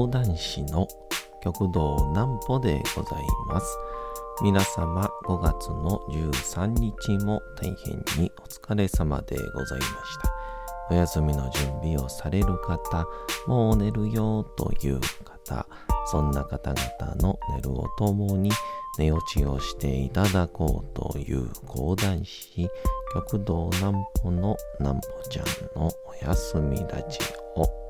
[0.00, 0.88] 講談師の
[1.42, 3.76] 極道南歩でございます。
[4.42, 10.32] 皆様5月の13日も大変にお疲れ様でございました。
[10.90, 13.06] お休みの準備をされる方、
[13.46, 15.66] もう寝るよという方、
[16.06, 18.50] そんな方々の寝るをともに
[18.98, 22.70] 寝落ちをしていただこうという講談師、
[23.12, 25.46] 極道南歩の南歩ちゃん
[25.78, 27.18] のお休みラジ
[27.54, 27.89] オ。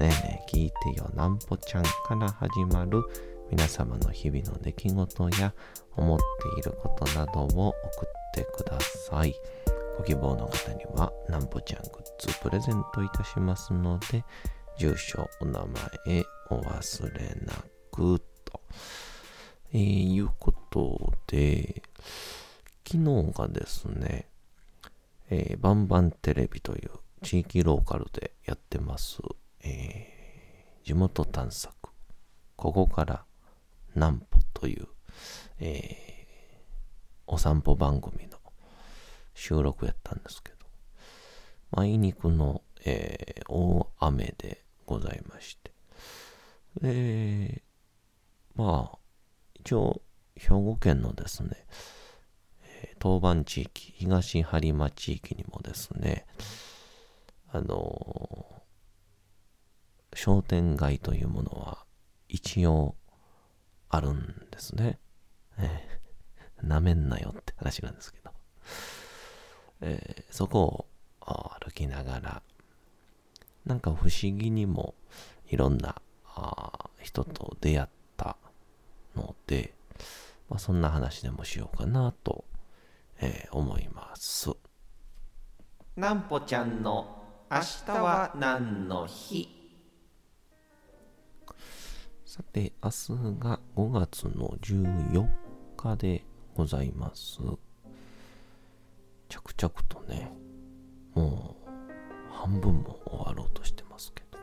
[0.00, 3.02] ねえねえ聞いてよなんぽちゃんから始まる
[3.50, 5.52] 皆様の日々の出来事や
[5.94, 6.18] 思っ
[6.54, 9.34] ていることなどを送ってください。
[9.98, 14.24] ご希望の方にはなんぽちゃんグッズプレゼントいたしますので、
[14.78, 15.60] 住所、お名
[16.06, 17.52] 前、お忘れな
[17.92, 18.62] くと、
[19.74, 21.82] えー、いうことで、
[22.90, 24.30] 昨日がですね、
[25.28, 26.90] えー、バンバンテレビという
[27.22, 29.20] 地域ローカルでやってます
[29.62, 31.74] えー、地元探索、
[32.56, 33.24] ここから
[33.94, 34.88] 南歩という、
[35.58, 36.62] えー、
[37.26, 38.38] お散歩番組の
[39.34, 40.56] 収録やったんですけど、
[41.72, 45.72] あいにくの、えー、大雨でございまして、
[46.80, 47.62] で、
[48.54, 48.98] まあ、
[49.54, 50.02] 一応、
[50.36, 51.66] 兵庫県のですね、
[52.98, 56.26] 当番地域、東播磨地域にもですね、
[57.52, 58.59] あの
[60.14, 61.84] 商店街というものは
[62.28, 62.96] 一応
[63.88, 64.98] あるんですね。
[65.58, 68.30] えー、舐めんなよって話なんですけど。
[69.82, 70.86] えー、そこ
[71.20, 72.42] を歩きながら、
[73.64, 74.94] なんか不思議にも
[75.48, 76.00] いろんな
[77.00, 78.36] 人と出会った
[79.16, 79.74] ので、
[80.48, 82.44] まあ、そんな話でもしようかなと、
[83.20, 84.50] えー、思います。
[85.96, 89.59] なんぽちゃんの明日は何の日？
[92.30, 93.08] さて、明日
[93.40, 95.28] が5月の14
[95.76, 96.24] 日で
[96.54, 97.40] ございます。
[99.28, 100.30] 着々とね、
[101.12, 104.38] もう半分も終わろうとしてますけど。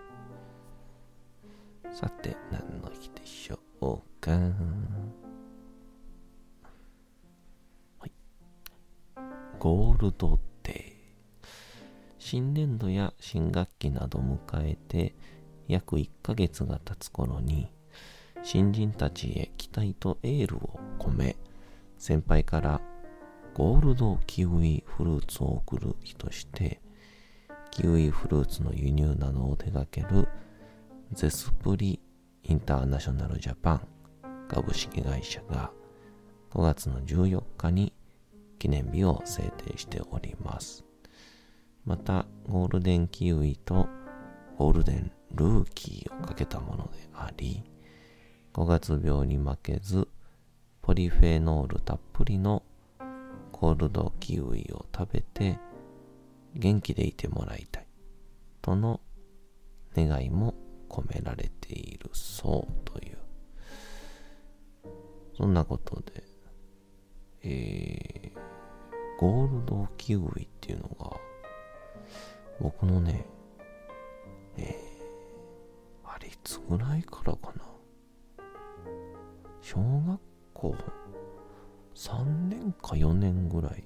[1.95, 4.37] さて、何の日でしょうか。
[9.59, 11.47] ゴールドデー。
[12.19, 14.37] 新年度や新学期など迎
[14.71, 15.15] えて
[15.69, 17.71] 約1ヶ月が経つ頃に
[18.49, 21.35] 新人たちへ期待とエールを込め、
[21.97, 22.79] 先輩から
[23.53, 26.79] ゴールドキウイフルーツを送る日として、
[27.71, 30.29] キウイフルーツの輸入などを手掛ける
[31.11, 31.99] ゼスプリ
[32.43, 33.87] インターナショナルジャパン
[34.47, 35.69] 株式会社が
[36.51, 37.91] 5月の14日に
[38.59, 40.85] 記念日を制定しております。
[41.83, 43.89] また、ゴールデンキウイと
[44.57, 47.61] ゴールデンルーキーをかけたものであり、
[48.57, 50.07] 5月病に負けず、
[50.81, 52.63] ポリフェノールたっぷりの
[53.51, 55.59] コールドキウイを食べて
[56.56, 57.85] 元気でいてもらいたい
[58.63, 59.00] との
[59.95, 60.56] 願いも
[60.90, 63.18] 込められているそうという。
[65.38, 66.24] そんなことで、
[67.44, 68.39] えー、
[69.19, 71.16] ゴールドキウイっていうのが、
[72.59, 73.24] 僕のね、
[74.57, 77.76] えー、あれいつぐらいからかな？
[79.69, 80.17] 小学
[80.53, 80.75] 校
[81.93, 83.83] 3年か4年ぐらい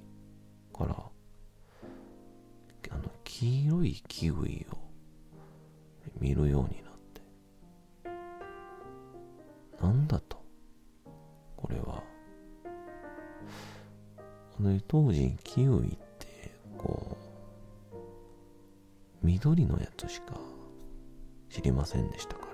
[0.72, 0.94] から
[2.92, 4.76] あの黄色いキウイを
[6.20, 7.20] 見るようになって。
[9.82, 10.40] なんだと？
[11.56, 12.04] これは。
[14.86, 17.16] 当時キウイってこ
[17.92, 17.96] う
[19.26, 20.36] 緑のやつしか
[21.50, 22.51] 知りませんでしたから。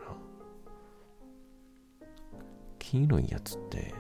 [2.91, 3.93] 黄色いやつって、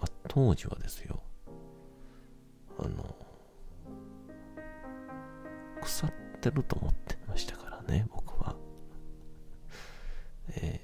[0.00, 1.22] まあ、当時はですよ、
[2.80, 3.14] あの、
[5.80, 8.56] 腐ってると思ってましたからね、僕は。
[10.56, 10.80] え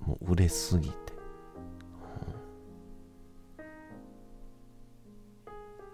[0.00, 0.94] ー、もう売れすぎて、
[3.58, 3.60] う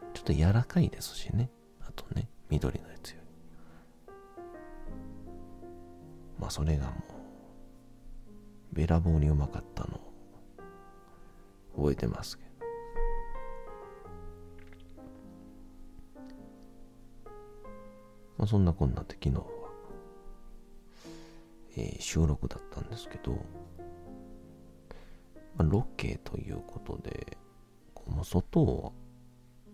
[0.09, 0.13] ん。
[0.13, 1.51] ちょっと柔らかいですしね。
[1.81, 4.13] あとね、緑のやつより。
[6.39, 7.16] まあそれがもう、
[8.77, 9.99] べらぼうにうまかったの
[11.75, 12.51] 覚えてますけど。
[18.37, 19.45] まあ、そんなこんなで昨日は、
[21.79, 23.33] えー、収録だったんですけど、
[25.57, 27.39] まあ、ロケということで、
[27.95, 28.93] こう外を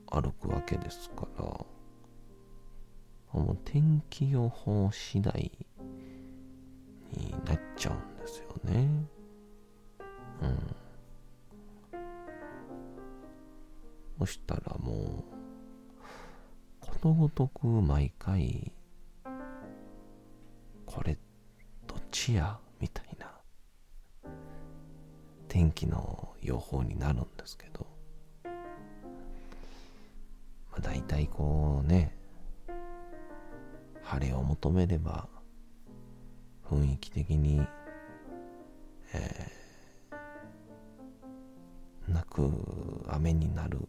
[0.07, 1.45] 歩くわけですから、
[3.33, 5.51] もう天気予報次第
[7.11, 8.89] になっちゃうんですよね。
[10.41, 10.59] うん。
[14.21, 15.25] そしたらもう、
[16.81, 18.73] ことごとく毎回、
[20.87, 21.19] これ、
[21.89, 23.41] どっちやみたいな、
[25.49, 27.85] 天気の予報になるんですけど、
[30.71, 32.17] まあ大体こうね、
[34.03, 35.29] 晴れを求めれば、
[36.65, 37.67] 雰囲気的に、
[39.13, 42.51] えー、なく
[43.09, 43.89] 雨になる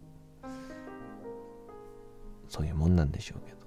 [2.48, 3.64] そういうもんなんでしょうけど。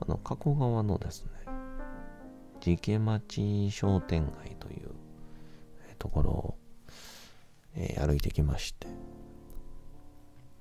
[0.00, 1.30] あの加古川のですね
[2.60, 4.90] 地毛町商店街という
[5.98, 6.58] ところを、
[7.74, 8.86] えー、歩いてきまして。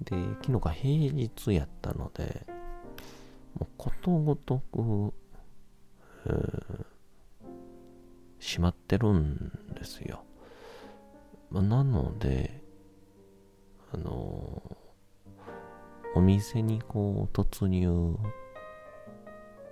[0.01, 2.45] で昨日が平日やったので
[3.57, 5.13] もうことごとく、
[6.25, 6.85] えー、
[8.39, 10.23] 閉まってるんですよ、
[11.49, 12.63] まあ、なので
[13.93, 14.61] あの
[16.15, 18.17] お店にこう突入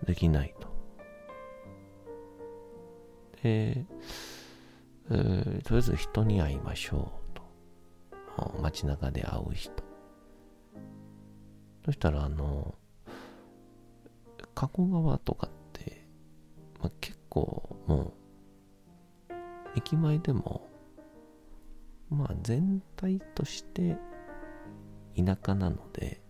[0.05, 0.67] できないと。
[3.41, 7.35] で、えー、とりあえず人に会いましょう
[8.37, 8.53] と。
[8.61, 9.71] 街中で会う人。
[11.85, 12.75] そしたらあの、
[14.55, 15.62] 加古川とかって、
[16.83, 18.13] まあ、結構も
[19.29, 19.33] う、
[19.77, 20.69] 駅前でも、
[22.09, 23.97] まあ全体として
[25.15, 26.21] 田舎なので、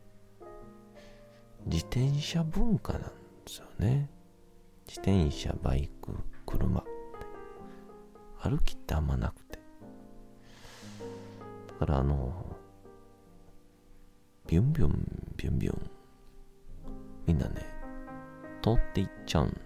[1.66, 3.08] 自転車文化なんで
[3.48, 4.12] すよね。
[4.88, 6.14] 自転車、バイク、
[6.46, 6.84] 車。
[8.40, 9.60] 歩きってあんまなくて。
[11.68, 12.56] だからあの、
[14.46, 15.92] ビュンビュン、ビュンビュン、
[17.26, 17.66] みんなね、
[18.62, 19.63] 通っていっちゃうん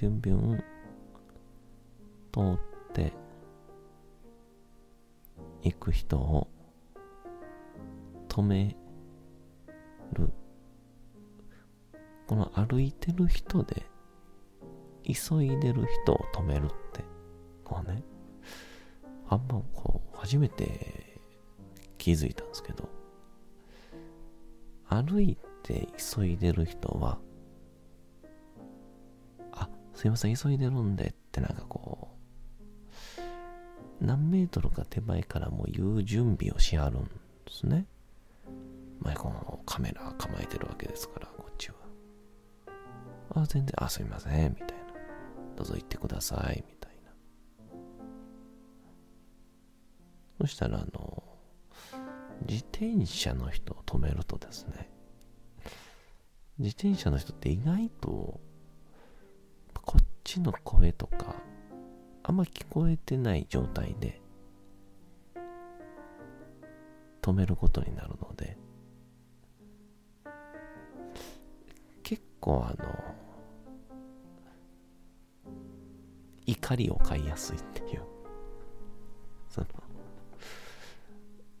[0.00, 0.64] ビュンビュン、
[2.32, 3.12] 通って
[5.62, 6.48] 行く人を
[8.26, 8.76] 止め
[10.14, 10.30] る。
[12.26, 13.84] この歩いてる人で
[15.04, 17.04] 急いでる人を止めるって
[17.64, 18.02] こうね
[19.28, 21.20] あんまこう初めて
[21.98, 22.88] 気づいたんですけど
[24.88, 27.18] 歩いて急いでる人は
[30.00, 32.08] すいません急いでるんでってなんかこ
[34.00, 37.10] う何メートルか手前からもう言う準備をしはるんで
[37.50, 37.84] すね。
[38.98, 41.74] まあ、このカメラ構えてるわけですから、こっちは。
[43.34, 44.74] あ、全然、あ、すみません、みたいな。
[45.56, 47.12] どうぞ行ってください、みたいな。
[50.40, 51.22] そしたら、あの、
[52.48, 54.88] 自転車の人を止めるとですね、
[56.58, 58.40] 自転車の人って意外と、
[60.30, 61.34] ちの声とか、
[62.22, 64.20] あんま聞こえてない状態で
[67.20, 68.56] 止めることになるので
[72.04, 72.94] 結構あの
[76.46, 78.02] 怒りを買いやすいっていう。
[79.48, 79.66] その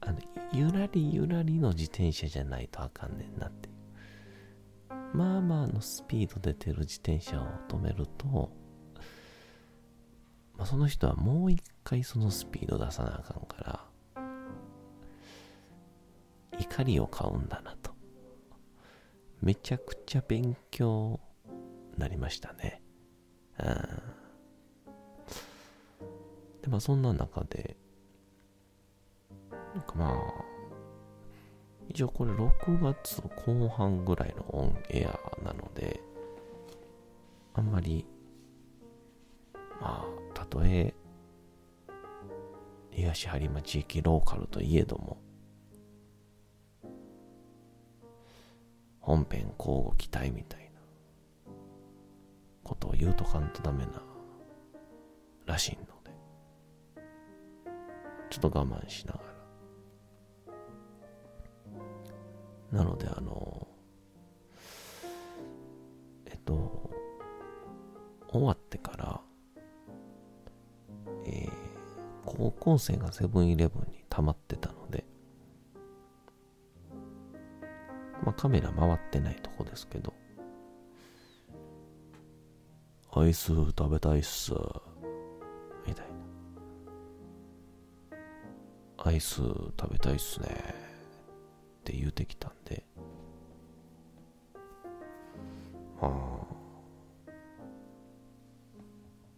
[0.02, 0.18] あの
[0.52, 3.74] ゆらりゆらりの自転車じゃないとあかんねんなっていう。
[5.12, 8.59] まあまあのスピード出てる自転車を止めると
[10.60, 13.80] まあ、その人はもう一回そのスピード出さなあかんか
[14.14, 14.22] ら、
[16.58, 17.92] 怒りを買うんだなと。
[19.40, 21.18] めちゃくちゃ勉強
[21.96, 22.82] なりましたね。
[23.58, 23.66] うん。
[26.60, 27.78] で、まあそんな中で、
[29.74, 30.14] なんかまあ、
[31.88, 36.02] 一応これ6月後半ぐらいのオンエアなので、
[37.54, 38.04] あんまり、
[39.80, 40.94] まあ、たとえ
[42.90, 45.18] 東播磨地域ローカルといえども
[49.00, 50.80] 本編交互期待みたいな
[52.62, 54.02] ことを言うとかんとダメな
[55.46, 55.90] らしいので
[58.28, 59.30] ちょっと我慢しながら。
[62.72, 63.66] なので、あの、
[66.26, 66.90] えっと、
[68.28, 69.20] 終わってから、
[71.26, 71.50] えー、
[72.24, 75.04] 高校生がセブンイレブンに溜まってたので、
[78.24, 80.12] まあカメラ回ってないとこですけど、
[83.12, 84.52] アイス食べたいっす、
[85.86, 86.20] みたいな。
[89.02, 92.84] アイス食べたいっすね、って言うてきたんで、
[96.00, 96.10] まあ、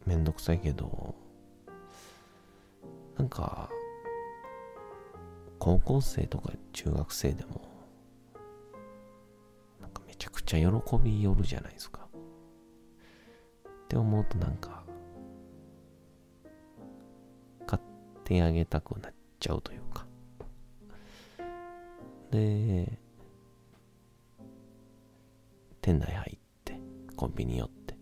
[0.04, 1.14] めんどくさいけど、
[3.22, 3.70] なんか、
[5.60, 7.62] 高校生とか中学生でも、
[9.80, 12.08] なんかめちゃくちゃ喜びよるじゃないですか。
[13.84, 14.82] って思うとなんか、
[17.64, 17.82] 買っ
[18.24, 20.04] てあげたくなっちゃうというか。
[22.32, 22.98] で、
[25.80, 26.80] 店内入って、
[27.14, 27.94] コンビニ寄って、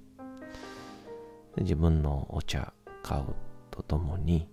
[1.57, 2.73] で自分のお茶
[3.03, 3.35] 買う
[3.71, 4.49] とともに、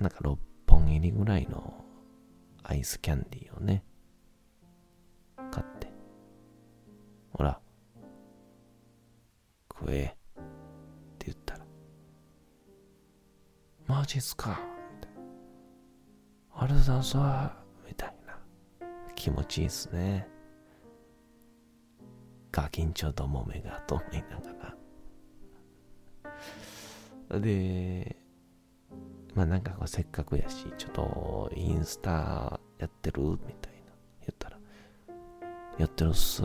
[0.00, 0.36] なんか6
[0.66, 1.84] 本入りぐらいの
[2.62, 3.84] アイスキャンディーをね、
[5.50, 5.90] 買って、
[7.32, 7.60] ほら、
[9.72, 10.08] 食えっ
[11.18, 11.66] て言ったら、
[13.86, 14.60] マジっすか
[14.94, 15.20] みたいな。
[16.52, 17.20] あれだぞ
[17.86, 18.38] みたいな。
[19.14, 20.28] 気持ちいいっすね。
[22.52, 24.74] ガキンチョどもめがと思いなが
[27.30, 27.40] ら。
[27.40, 28.15] で、
[29.36, 34.58] まあなんかこうせっかくやし、ちょっとインスタやってるみたいな言ったら、
[35.78, 36.42] やってるっす。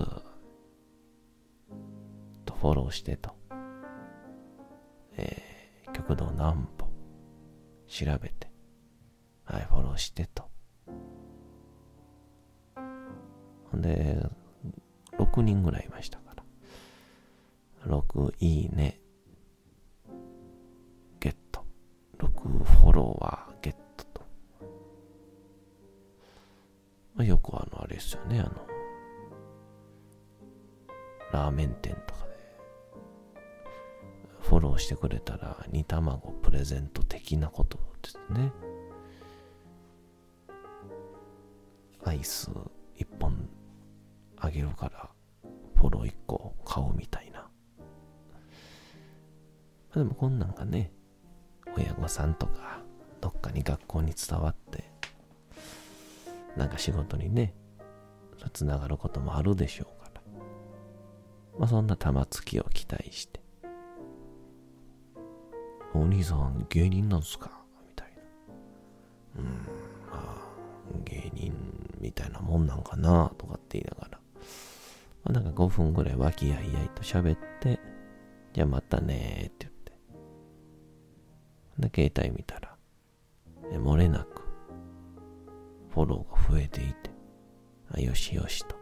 [2.44, 3.32] とフォローしてと、
[5.16, 6.90] えー、極道何歩
[7.88, 8.52] 調べて、
[9.46, 10.50] はい、フォローしてと。
[12.76, 14.22] ほんで、
[15.18, 16.44] 6人ぐらいいましたから。
[17.88, 18.91] 6いいね、
[31.32, 32.32] ラーメン店とかで
[34.42, 38.52] フォローしてくれたら煮卵プレゼント的なことですね。
[42.04, 42.50] アイス
[42.98, 43.48] 1本
[44.38, 45.10] あげるから
[45.76, 47.48] フォロー1個買おうみたいな。
[49.94, 50.92] でもこんなんがね、
[51.78, 52.82] 親御さんとか
[53.20, 54.90] どっかに学校に伝わって、
[56.56, 57.54] なんか仕事にね、
[58.54, 60.01] つながることもあるでしょう。
[61.62, 63.40] まあそんな玉突きを期待して、
[65.94, 67.52] お兄さん芸人なんすか？
[67.88, 68.08] みたい
[69.36, 69.44] な。
[69.44, 69.54] うん、ま
[70.12, 70.48] あ、
[71.06, 71.54] 芸人
[72.00, 73.32] みたいなもんなんかな？
[73.38, 74.20] とかって言いながら。
[75.24, 77.80] まあ、なんか5分ぐらい和気あいあいと喋って、
[78.54, 79.70] じゃあまたねーって
[81.78, 82.02] 言って。
[82.02, 82.76] で、携帯見たら、
[83.78, 84.42] 漏れなく、
[85.92, 87.12] フォローが増えていて、
[87.94, 88.81] あよしよしと。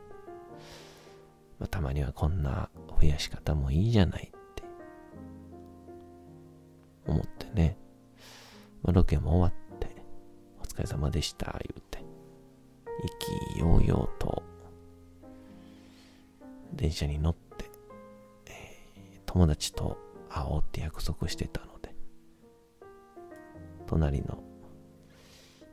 [1.59, 2.69] まあ、たまにはこんな
[3.01, 4.63] 増やし方もいいじゃないって。
[7.05, 7.77] 思ってね、
[8.83, 9.87] まあ、ロケも終わって、
[10.59, 14.43] お疲れ様でした、言うて、意気揚々と、
[16.73, 17.65] 電車に乗って、
[18.45, 19.97] えー、友達と
[20.29, 21.93] 会おうって約束してたので、
[23.87, 24.43] 隣の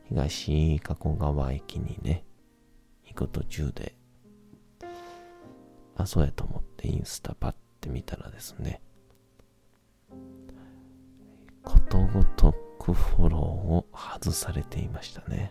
[0.08, 2.24] 東加古川駅にね、
[3.04, 3.94] 行く途中で、
[5.96, 8.80] あ、そうやと思ってインスタパッて見たらですね、
[11.62, 15.50] ことごとくフォローを外されていましたね。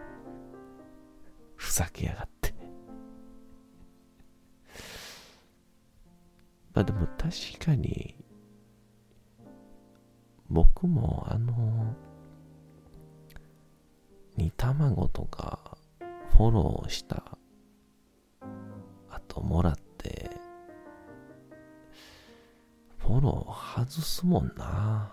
[1.56, 2.54] ふざけやがって。
[6.74, 7.30] まあでも確
[7.64, 8.16] かに、
[10.48, 11.94] 僕もあの、
[14.36, 15.76] 煮卵とか
[16.30, 17.36] フォローした
[19.38, 20.30] もらって
[23.10, 25.12] フォロー外すもんな。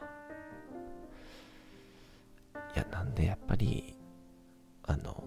[2.75, 3.97] いや、なんでやっぱり、
[4.83, 5.23] あの、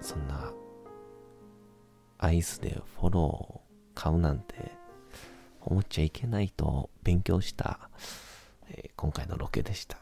[0.00, 0.52] そんな、
[2.18, 4.72] アイスでフォロー買うなんて
[5.60, 7.88] 思っちゃいけないと勉強した、
[8.68, 10.01] えー、今回のロケでした。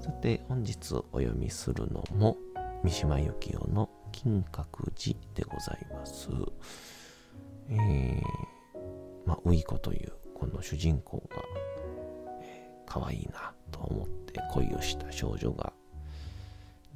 [0.00, 2.36] さて、本日お読みするのも、
[2.84, 6.28] 三島由紀夫の金閣寺でございます。
[7.68, 8.22] えー、
[9.26, 11.42] まあ、ウイコというこの主人公が、
[12.40, 15.72] えー、可愛いなと思って恋をした少女が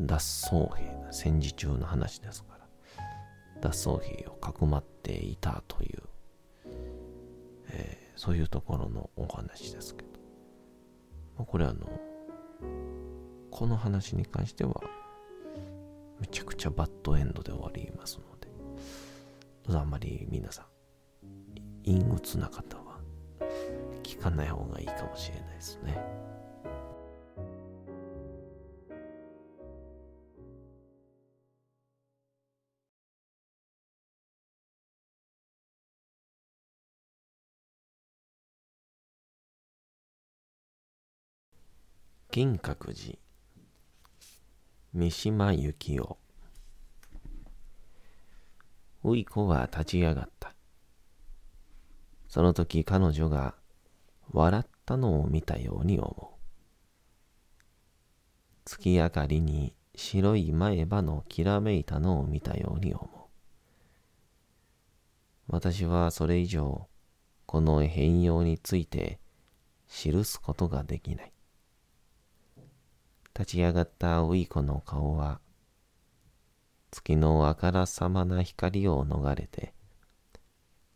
[0.00, 0.14] 脱
[0.48, 2.68] 走兵、戦時中の話ですから、
[3.60, 6.02] 脱走兵をかくまっていたという、
[7.68, 10.08] えー、そういうところのお話ですけど、
[11.36, 12.11] まあ、これあの、
[13.50, 14.80] この話に関しては、
[16.20, 18.48] めちゃくちゃバッドエンドで終わりますので、
[19.64, 20.66] どうぞあんまり皆さん、
[21.84, 23.00] 陰鬱な方は
[24.02, 26.21] 聞かない方がいいかもしれないですね。
[42.34, 43.18] 銀閣寺
[44.94, 46.16] 三島由紀夫
[49.04, 50.54] うい子は立ち上がった。
[52.28, 53.54] その時彼女が
[54.30, 56.40] 笑ったのを見たように思う。
[58.64, 63.08] 月明かりに白い前歯のきらめいたのを見たように思う。
[65.48, 66.88] 私はそれ以上
[67.44, 69.20] この変容について
[69.86, 71.32] 記すことができない。
[73.38, 75.40] 立ち上がったウイコの顔は、
[76.90, 79.72] 月のあからさまな光を逃れて、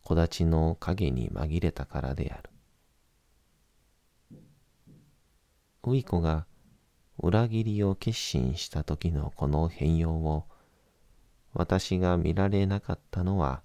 [0.03, 2.49] 木立の影に紛れたからである。
[5.83, 6.45] ウイコが
[7.17, 10.45] 裏切りを決心した時のこの変容を
[11.53, 13.61] 私が見られなかったのは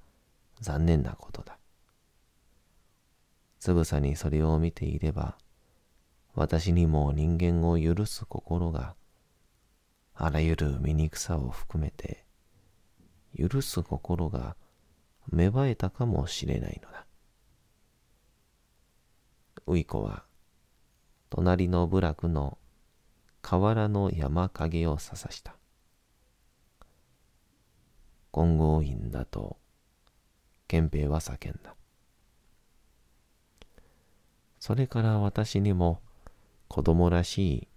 [0.60, 1.58] 残念なことだ。
[3.58, 5.36] つぶさにそれを見ていれば
[6.34, 8.94] 私にも人間を許す心が
[10.14, 12.24] あらゆる醜さを含めて
[13.36, 14.56] 許す心が
[15.30, 17.06] 芽生えたかもしれないのだ。
[19.66, 20.24] ウイコは
[21.30, 22.58] 隣の部落の
[23.40, 25.56] 河原の山影をささした。
[28.32, 29.58] 金剛院だと
[30.66, 31.74] 憲兵は叫んだ。
[34.58, 36.00] それから私にも
[36.72, 37.68] 子供らしい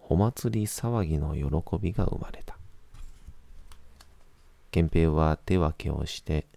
[0.00, 2.58] お祭り騒ぎの喜びが生まれた。
[4.72, 6.48] 憲兵は手分けをして、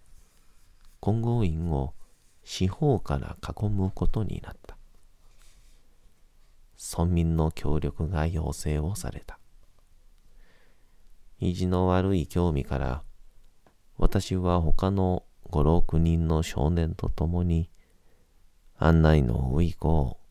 [1.00, 1.94] 金剛院を
[2.42, 4.76] 四方から囲むことになった。
[6.98, 9.38] 村民の協力が要請をされた。
[11.38, 13.04] 意地の悪い興味から、
[13.98, 17.70] 私は他の五六人の少年と共に、
[18.78, 20.23] 案内のウイコを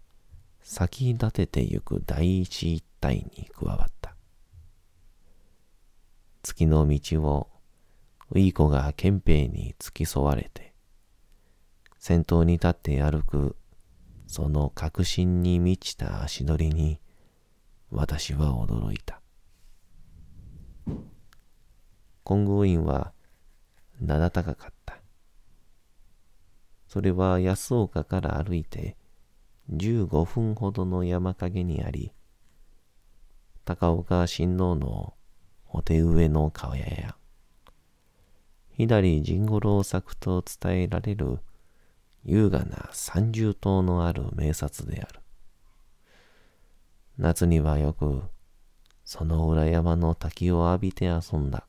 [0.64, 4.16] 先立ててゆく第一一体に加わった。
[6.42, 7.50] 月の道を
[8.32, 10.74] ウイコが憲兵に付き添われて、
[12.00, 13.58] 先頭に立って歩く
[14.26, 17.00] その確信に満ちた足取りに
[17.92, 19.22] 私は驚いた。
[22.24, 23.12] 金剛院は
[24.00, 24.98] 名高かった。
[26.88, 28.96] それは安岡から歩いて
[29.72, 32.12] 15分ほどの山陰にあり、
[33.66, 35.14] 高岡親王の
[35.70, 37.16] お手植えの川屋や、
[38.72, 41.40] 左陣五郎作と伝えられる
[42.26, 45.20] 優雅な三重塔のある名刹である。
[47.18, 48.24] 夏にはよく
[49.06, 51.68] その裏山の滝を浴びて遊んだ。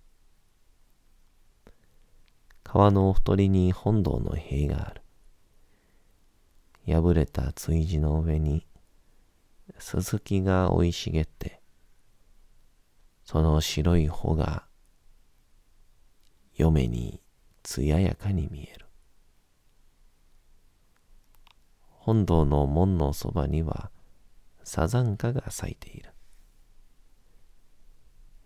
[2.62, 5.04] 川のほとりに本堂の塀がある。
[6.87, 8.66] 破れた追地の上に、
[9.79, 11.61] ススキが生い茂って、
[13.25, 14.66] その白い穂が、
[16.55, 17.20] 嫁に
[17.62, 18.87] 艶やかに見える。
[21.88, 23.90] 本堂の門のそばには、
[24.62, 26.12] サザンカが咲いている。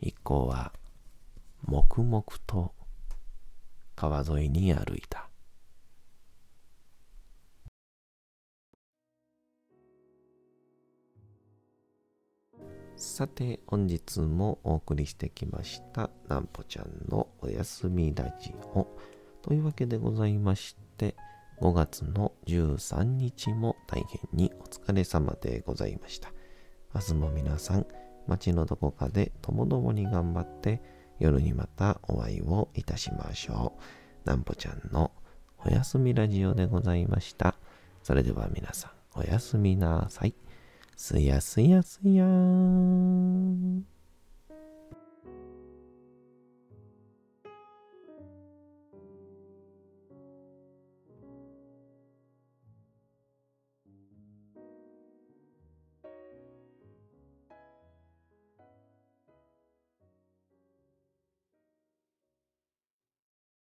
[0.00, 0.72] 一行は、
[1.64, 2.72] 黙々と
[3.96, 5.27] 川沿いに歩いた。
[12.98, 18.88] さて、本日もお送りしてきました、なんぽちゃんのおやすみラジオ。
[19.40, 21.14] というわけでございまして、
[21.60, 26.32] 5月の13日も大変にお疲れ様でございました。
[26.92, 27.86] 明日も皆さん、
[28.26, 30.82] 街のどこかでともどもに頑張って、
[31.20, 33.74] 夜にまたお会いをいたしましょ
[34.24, 34.28] う。
[34.28, 35.12] なんぽちゃんの
[35.64, 37.54] おやすみラジオでございました。
[38.02, 40.34] それでは皆さん、おやすみなさい。
[41.00, 43.97] すやすやすやーん。